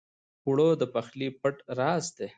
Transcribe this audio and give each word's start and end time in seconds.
اوړه 0.45 0.67
د 0.81 0.83
پخلي 0.93 1.27
پټ 1.39 1.55
راز 1.79 2.05
دی 2.17 2.27